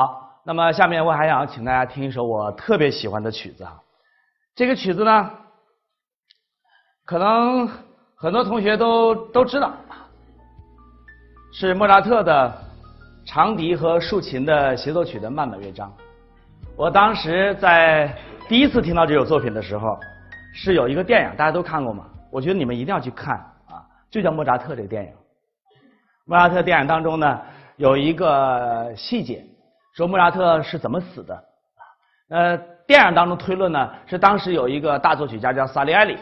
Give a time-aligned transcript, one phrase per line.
[0.00, 3.78] 好，那么下面我还想请大家听一首我特别喜欢的曲子啊。
[4.54, 5.30] 这个曲子呢，
[7.04, 7.68] 可能
[8.16, 9.74] 很多同学都都知道，
[11.52, 12.50] 是莫扎特的
[13.26, 15.92] 长笛和竖琴的协奏曲的慢板乐章。
[16.78, 18.10] 我当时在
[18.48, 20.00] 第一次听到这首作品的时候，
[20.54, 22.06] 是有一个电影，大家都看过吗？
[22.32, 23.36] 我觉得你们一定要去看
[23.68, 25.12] 啊，就叫莫扎特这个电影。
[26.24, 27.38] 莫扎特电影当中呢，
[27.76, 29.44] 有一个细节，
[29.92, 31.44] 说莫扎特是怎么死的。
[32.28, 36.16] 呃，电影当中推论呢，是当时有一个大作曲家叫萨利埃里，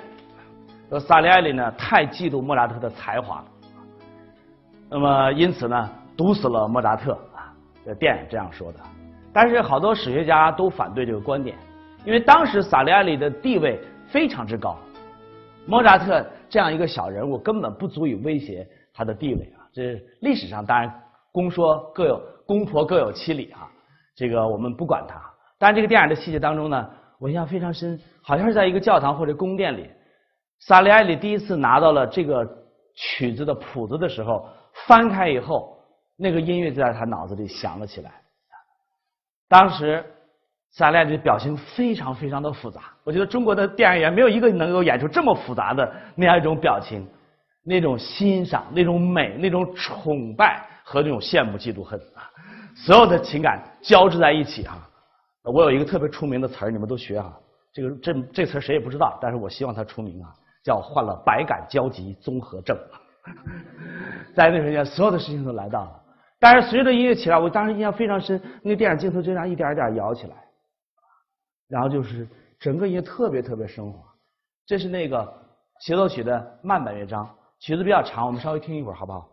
[0.88, 3.44] 说萨利埃里呢太嫉妒莫扎特的才华，
[4.88, 7.52] 那么因此呢毒死了莫扎特啊。
[7.84, 8.80] 这电影这样说的，
[9.32, 11.56] 但是好多史学家都反对这个观点，
[12.04, 14.76] 因为当时萨利埃里的地位非常之高，
[15.66, 19.64] 莫扎特这样一个小人物根本不足以威胁他的地位啊。
[19.72, 20.90] 这历史上当然
[21.32, 23.68] 公说各有公婆各有其理啊，
[24.16, 25.20] 这个我们不管他。
[25.58, 29.90] 但这个电影的细节当中呢，我印象非常深，好像是在一个教堂或者宫殿里，
[30.60, 32.48] 萨利埃里第一次拿到了这个
[32.94, 34.48] 曲子的谱子的时候，
[34.86, 35.76] 翻开以后，
[36.16, 38.10] 那个音乐就在他脑子里响了起来。
[39.46, 40.02] 当时
[40.70, 47.06] 萨利埃里的表情非常非常的复杂，我觉得中国的电影演员没有一个能够演出这么复杂的那样一种表情，
[47.62, 52.30] 那种欣赏、那种美、那种崇拜和那种羡慕、嫉妒、恨啊，
[52.84, 54.78] 所有的情感交织在一起哈。
[55.42, 57.36] 我有一个特别出名的词儿，你们都学啊。
[57.72, 60.32] 这个这这词儿谁也不知道，但是我希望它出名啊，
[60.64, 62.76] 叫患了百感交集综合症。
[64.34, 66.02] 在那瞬间，所有的事情都来到了。
[66.40, 70.36] 但是随着音乐起来，我当时印象非常深，那个电影镜头就这样一点一点摇起来，
[71.68, 72.26] 然后就是
[72.58, 74.00] 整个音乐特别特别升华。
[74.66, 75.30] 这是那个
[75.80, 77.28] 协奏曲的慢板乐章，
[77.58, 79.28] 曲子比较长，我们稍微听一会儿好不好？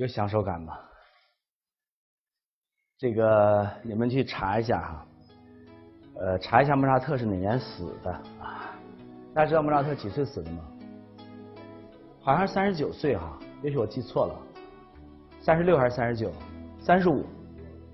[0.00, 0.78] 有享受感吗？
[2.96, 5.06] 这个你们去查一下哈，
[6.18, 8.74] 呃，查一下莫扎特是哪年死的啊？
[9.34, 10.64] 大家知道莫扎特几岁死的吗？
[12.22, 14.34] 好像是三十九岁哈，也许我记错了，
[15.42, 16.32] 三十六还是三十九？
[16.80, 17.26] 三十五。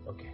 [0.07, 0.29] OK，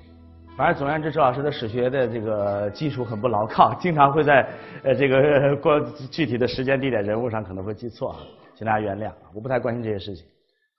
[0.58, 4.46] 反正总而言之，周老师的史学的这个基础很不牢靠，经常会在
[4.84, 8.18] 呃这个过具体的时间、地点、人物上可能会记错啊，
[8.54, 10.26] 请大家原谅，我不太关心这些事情。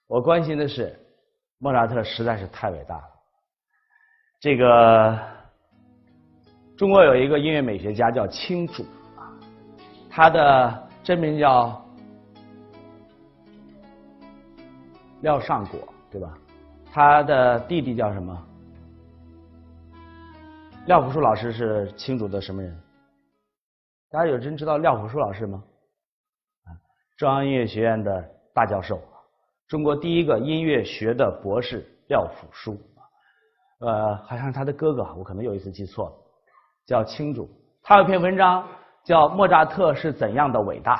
[0.07, 0.97] 我关心的是，
[1.57, 3.03] 莫扎特实在是太伟大了。
[4.39, 5.19] 这个
[6.77, 8.83] 中国有一个音乐美学家叫青主
[9.15, 9.31] 啊，
[10.09, 11.81] 他的真名叫
[15.21, 15.79] 廖尚果，
[16.11, 16.37] 对吧？
[16.91, 18.47] 他的弟弟叫什么？
[20.85, 22.77] 廖朴树老师是青主的什么人？
[24.11, 25.63] 大家有人知道廖朴树老师吗？
[26.65, 26.75] 啊，
[27.17, 28.21] 中央音乐学院的
[28.53, 29.01] 大教授。
[29.67, 32.77] 中国第一个音乐学的博士廖辅书，
[33.79, 36.11] 呃，好像是他的哥哥，我可能有一次记错了，
[36.85, 37.49] 叫青主。
[37.81, 38.67] 他有篇文章
[39.03, 40.95] 叫《莫扎特是怎样的伟大》。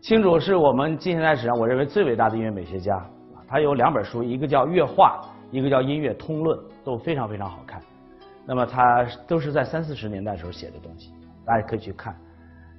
[0.00, 3.02] 青主是我们近现代史上我认为最伟大的音乐美学家。
[3.48, 5.20] 他有两本书，一个叫《乐话》，
[5.56, 7.80] 一个叫《音乐通论》，都非常非常好看。
[8.44, 11.12] 那么他都是在三四十年代时候写的东西，
[11.46, 12.14] 大家可以去看。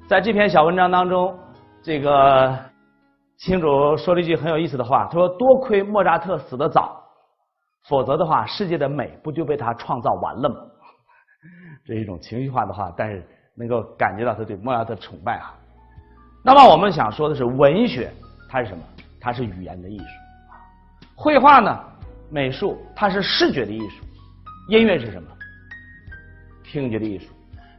[0.08, 1.36] 在这篇小文章当中，
[1.82, 2.75] 这个。
[3.38, 7.04] 青主说了一句很有意思的话，他说：“多亏莫扎特死得早，
[7.90, 10.56] 否则的话，世界的美不就被他创造完了吗？”
[11.86, 15.54] 这是一种情绪化的话，但是能够感觉到他对莫扎特崇拜啊。
[16.44, 18.10] 那么我们想说的是，文学
[18.50, 18.84] 它是什么？
[19.20, 20.06] 它是语言的艺术。
[21.14, 21.80] 绘画呢，
[22.30, 24.04] 美术它是视觉的艺术。
[24.70, 25.28] 音乐是什么？
[26.64, 27.28] 听觉的艺术。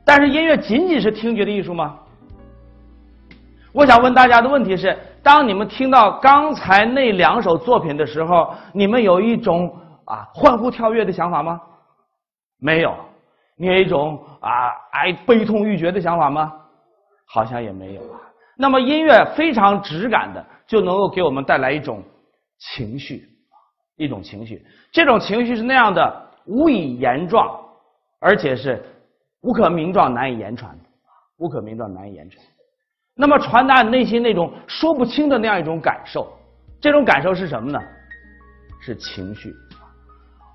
[0.05, 1.99] 但是音乐仅仅是听觉的艺术吗？
[3.73, 4.95] 我想问大家的问题是。
[5.26, 11.61] 当你们听到刚才那两首作品的时候，你们有一种啊欢呼跳跃的想法吗？
[12.61, 12.95] 没有。
[13.56, 16.52] 你有一种啊哀悲痛欲绝的想法吗？
[17.26, 18.21] 好像也没有啊。
[18.56, 22.00] 那么音乐非常直感的就能够给我们带来一种
[22.59, 23.28] 情绪，
[23.97, 24.64] 一种情绪。
[24.92, 27.50] 这种情绪是那样的无以言状，
[28.21, 28.80] 而且是
[29.40, 30.85] 无可名状、难以言传的，
[31.38, 32.40] 无可名状、难以言传。
[33.19, 36.31] 那么传达你内心那种说不清的那样一种感受，
[36.81, 37.81] 这种感受是什么呢？
[38.81, 39.55] 是情绪。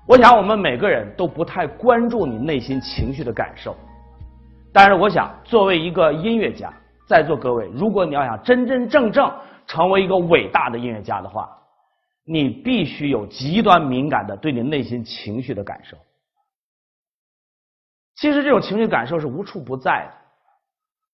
[0.06, 3.76] 我想我们每个人都不太关注你内心情绪的感受，
[4.72, 6.72] 但是我想作为一个音乐家，
[7.06, 9.32] 在座各位，如果你要想真真正正
[9.66, 11.50] 成为一个伟大的音乐家的话，
[12.24, 15.96] 你必须有极端敏感的对你内心情绪的感受。
[18.16, 20.14] 其实这种情绪感受是无处不在的，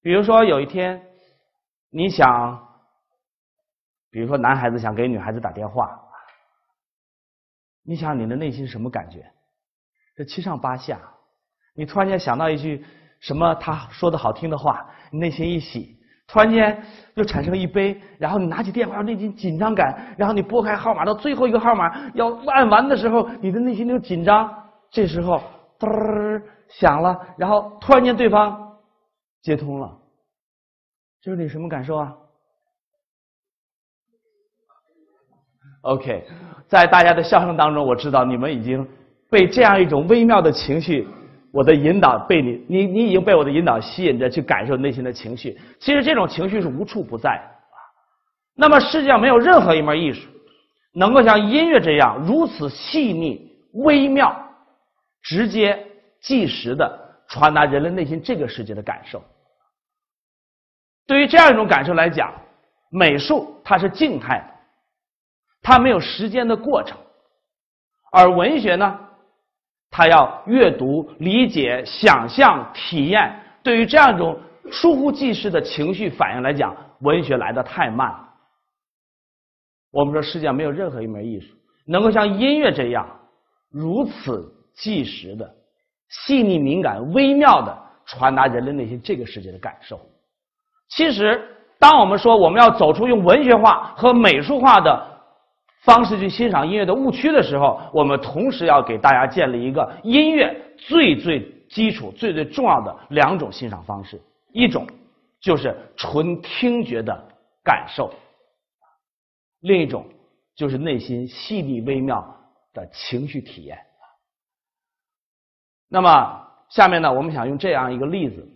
[0.03, 1.03] 比如说有一天
[1.91, 2.69] 你想，
[4.11, 5.99] 比如说男孩子想给女孩子打电话。
[7.85, 9.25] 你想你的内心什么感觉？
[10.15, 11.01] 这七上八下，
[11.75, 12.85] 你突然间想到一句
[13.21, 24.55] 什么他说的好听的话，你内心一喜，突然间又产生一悲，然后你拿起电话，内心紧张感，然后你拨开号码到最后一个号码要按完的时候，你的内心就紧张。
[24.91, 25.41] 这时候
[25.79, 28.77] 嘚儿响了，然后突然间对方
[29.41, 29.97] 接通了，
[31.21, 32.15] 这是你什么感受啊
[35.83, 36.25] ？OK，
[36.67, 38.87] 在大家的笑声当中，我知道你们已经
[39.29, 41.07] 被这样一种微妙的情绪，
[41.53, 45.59] 我的引导被你，你你已经被我的引导吸引着去感受内心的情绪。
[45.81, 47.51] 其实这种情绪是无处不在啊。
[48.55, 50.29] 那么世界上没有任何一门艺术
[50.93, 54.37] 能够像音乐这样如此细腻、微妙、
[55.23, 55.85] 直接、
[56.21, 56.99] 即时的
[57.29, 59.23] 传达人类内心这个世界的感受。
[61.09, 62.33] 对于这样一种感受来讲，
[62.91, 64.55] 美术它是静态的。
[65.63, 66.97] 它没有时间的过程，
[68.13, 68.99] 而文学呢，
[69.91, 73.35] 它要阅读、理解、想象、体验。
[73.63, 74.39] 对于这样一种
[74.71, 78.29] 疏忽即逝的情绪反应来讲，文学来的太慢了。
[79.91, 81.55] 我们说，世界上没有任何一门艺术
[81.87, 83.09] 能够像音乐这样
[83.71, 85.57] 如此即时的、
[86.11, 89.99] 细腻、敏感、微妙的传达人类内心这个世界的感受。
[90.89, 95.19] 其实，当我们说我们要走出用文学化和美术化的。
[95.83, 104.21] 方式去欣赏音乐的误区的时候，我们同时要给大家建立一个音乐最最基础、最最重要的两种欣赏方式：
[104.53, 104.87] 一种
[105.41, 107.17] 就是纯听觉的
[107.65, 108.13] 感受，
[109.61, 110.05] 另一种
[110.55, 112.23] 就是内心细腻微妙
[112.75, 113.79] 的情绪体验。
[115.89, 118.47] 那么，下面呢，我们想用这样一个例子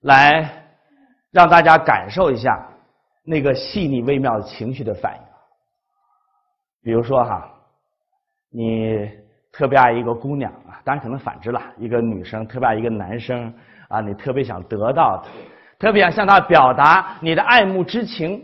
[0.00, 0.57] 来
[1.30, 2.66] 让大家感受一下
[3.22, 5.22] 那个细腻微妙的情绪的反应。
[6.82, 7.50] 比如说哈，
[8.50, 9.10] 你
[9.52, 13.52] 特别爱一个姑娘啊，当然可能反之了，一个女生特别爱一个男生
[13.88, 15.22] 啊，你特别想得到，
[15.78, 18.42] 特别想向他表达你的爱慕之情，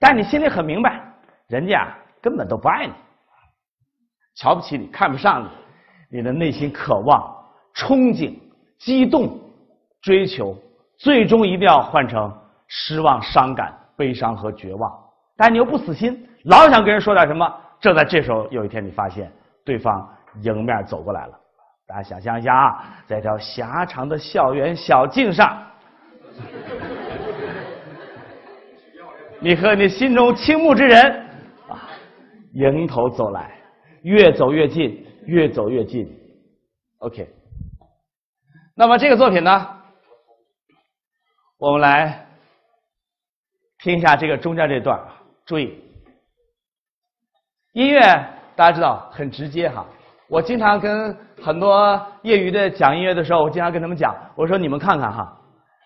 [0.00, 1.00] 但你心里很明白，
[1.46, 2.92] 人家根本都不爱你，
[4.34, 7.32] 瞧不起你，看不上你，你的内心渴望、
[7.74, 8.36] 憧憬、
[8.78, 9.38] 激动、
[10.00, 10.56] 追求，
[10.98, 12.32] 最终一定要换成
[12.68, 14.90] 失望、伤感、悲伤和绝望，
[15.36, 17.52] 但你又不死心，老想跟人说点什么。
[17.80, 19.30] 正在这时候，有一天你发现
[19.64, 20.08] 对方
[20.42, 21.32] 迎面走过来了。
[21.86, 25.62] 大家想象一下啊，在这条狭长的校园小径上，
[29.40, 31.12] 你和你心中倾慕之人
[31.68, 31.76] 啊
[32.54, 33.50] 迎头走来，
[34.02, 36.10] 越走越近，越走越近。
[37.00, 37.28] OK，
[38.74, 39.68] 那么这个作品呢，
[41.64, 42.26] 我们来
[43.78, 45.16] 听一下这个中间这段啊，
[45.46, 45.82] 注意。
[47.72, 48.00] 音乐
[48.54, 49.82] 大家知道很直接哈，
[50.28, 55.34] 我经常跟很多业余的讲音乐的时候，我经常跟他们讲，我说你们看看哈，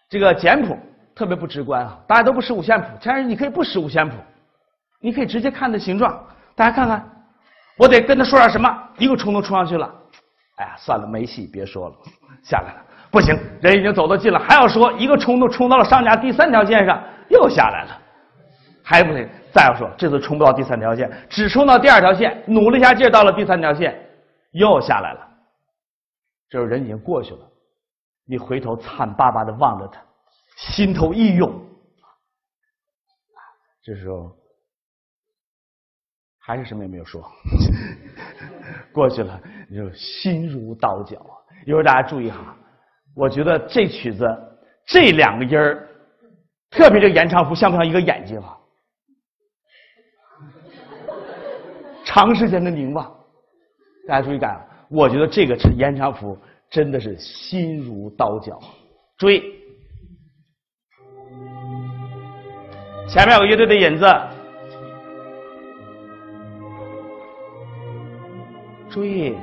[0.09, 0.77] 这个简谱
[1.15, 4.17] 特别不直观啊，大家都不识五线谱，其实你可以不识五线谱，
[5.01, 7.09] 你可以直接看的形状，大家看看，
[7.77, 8.69] 我得跟他说点什么，
[8.99, 9.95] 一个冲动冲上去了，
[10.57, 11.95] 哎呀，算了，没戏，别说了，
[12.43, 12.85] 下来了，
[13.19, 18.01] 不行，人已经走得近了，还要说，一个冲动冲到了上家第三条线上，又下来了，
[18.85, 19.29] 还不行。
[19.53, 23.93] 再要说，这次冲不到第三条线，只冲到第二条线，努了一下劲，到了第三条线，
[24.53, 25.29] 又下来了。
[26.49, 27.41] 这时候人已经过去了，
[28.25, 30.01] 你回头惨巴巴的望着他，
[30.55, 31.53] 心头一涌。
[33.83, 34.31] 这时候
[36.39, 37.29] 还是什么也没有说，
[38.93, 41.17] 过去了，你就心如刀绞。
[41.67, 42.57] 一会儿大家注意哈，
[43.19, 44.25] 我觉得这曲子
[44.87, 45.89] 这两个音儿，
[46.71, 48.57] 特别这个延长符像不像一个眼睛啊？
[52.05, 53.13] 长时间的凝望，
[54.07, 56.39] 大家注意看，我觉得这个是延长符，
[56.71, 58.57] 真的是心如刀绞。
[59.17, 59.43] 注意，
[63.09, 64.07] 前面有个乐队的引子，
[68.89, 69.37] 注意，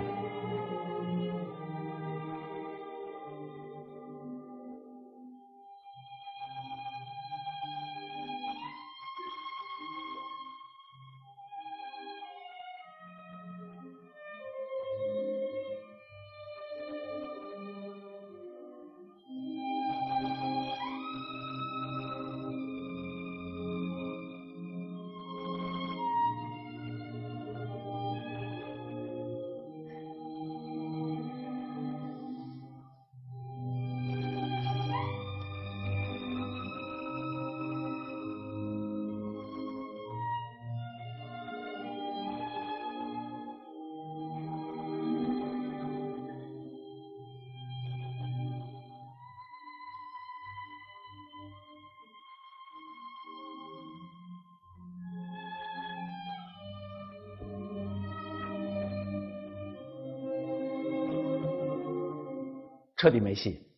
[62.97, 63.61] 彻底没戏。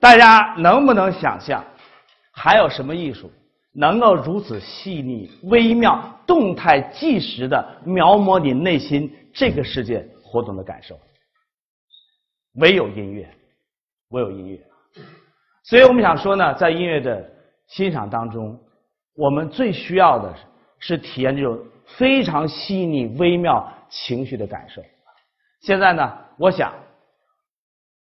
[0.00, 1.64] 大家能不能想象，
[2.32, 3.30] 还有什么艺术
[3.72, 10.98] 能够如此细腻、微妙、动态、即时的描摹你内心这个世界活动的感受？
[12.54, 13.28] 唯有音乐，
[14.08, 14.58] 唯有音乐。
[15.62, 17.30] 所以我们想说呢，在音乐的
[17.68, 18.58] 欣赏当中，
[19.14, 20.34] 我们最需要的
[20.78, 21.62] 是体验这种
[21.96, 24.82] 非常细腻、微妙情绪的感受。
[25.60, 26.72] 现在呢，我想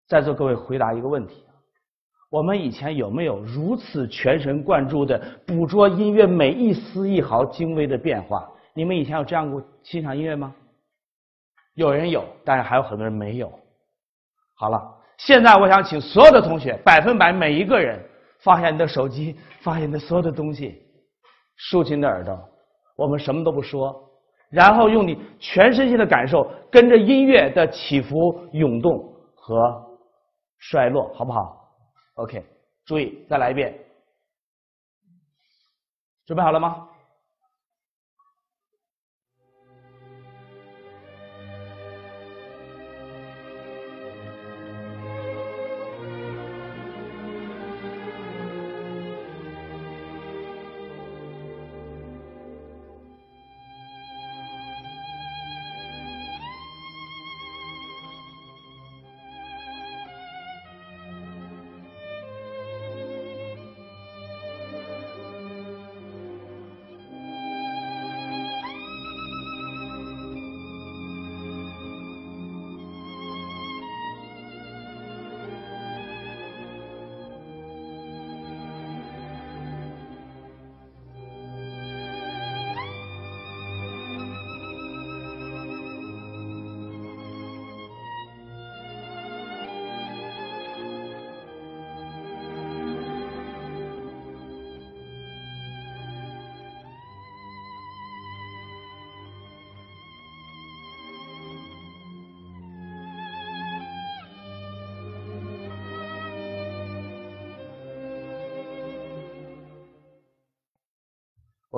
[0.07, 1.43] 在座各位回答一个问题。
[2.29, 8.49] 我们以前有没有如此全神贯注的捕捉音乐每一丝一毫精微的变化？
[8.73, 10.53] 你们以前有这样过欣赏音乐吗？
[11.75, 13.51] 有人有，但是还有很多人没有。
[14.55, 17.97] 好了，现在我想请所有的同学，百分百每一个人
[18.39, 20.83] 放下你的手机，放下你的所有的东西，
[21.55, 22.37] 竖起你的耳朵，
[22.97, 24.11] 我们什么都不说，
[24.49, 29.55] 然后用你全身心的感受，跟着音乐的起伏、涌动和
[30.57, 31.69] 衰落，好不好
[32.15, 32.43] ？OK，
[32.85, 33.73] 注意，再来一遍。
[36.25, 36.89] 准备好了吗？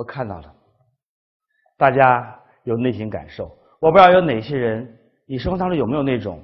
[0.00, 0.54] 我看到了，
[1.76, 2.34] 大家
[2.64, 3.54] 有内心感受。
[3.78, 6.42] 我不知道有哪些人，你生活当中有没有那种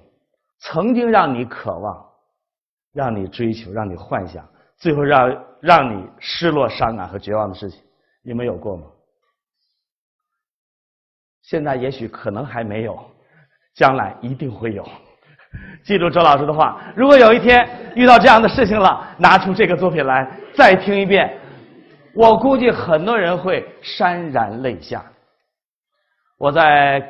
[0.59, 2.07] 曾经让你渴望、
[2.93, 7.81] 让你追求、让你幻想，最后让让你失落、伤感和绝望的事情？
[8.23, 8.85] 你们有过吗？
[11.41, 13.03] 现在也许可能还没有，
[13.75, 14.87] 将来一定会有。
[15.83, 21.41] 记住周老师的话：如果有一天遇到这样的事情了，拿出这个作品来再听一遍。
[22.17, 25.05] 我估计很多人会潸然泪下。
[26.39, 27.01] 我在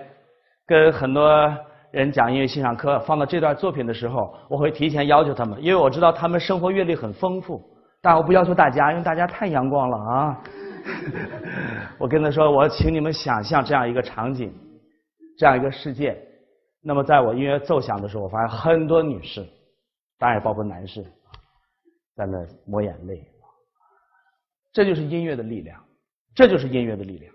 [0.67, 1.57] 跟很多
[1.93, 7.63] 人讲音乐欣赏课，放到这段作品的时候，我会提前要求他们，因为我知道他们生活阅历很丰富。
[8.03, 10.43] 但我不要求大家，因为大家太阳光了啊！
[11.99, 14.53] 我跟他说，我请你们想象这样一个场景，
[15.39, 16.17] 这样一个世界。
[16.83, 19.45] 那么，在我音乐奏响的时候，我发现很多女士，
[20.19, 21.03] 当然也包括男士，
[22.15, 23.25] 在那抹眼泪。
[24.77, 25.83] 这就是音乐的力量，
[26.35, 27.33] 这就是音乐的力量。